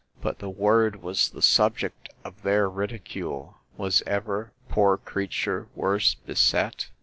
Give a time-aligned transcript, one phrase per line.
[0.19, 3.59] But the word was the subject of their ridicule.
[3.77, 6.89] Was ever poor creature worse beset!